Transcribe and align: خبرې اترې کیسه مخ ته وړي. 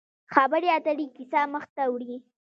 خبرې 0.33 0.69
اترې 0.77 1.05
کیسه 1.15 1.41
مخ 1.53 1.63
ته 1.75 1.83
وړي. 1.91 2.17